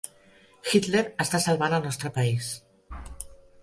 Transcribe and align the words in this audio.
Hitler 0.71 1.03
està 1.25 1.43
salvant 1.45 1.79
el 1.81 1.87
nostre 1.91 2.15
país. 2.19 2.53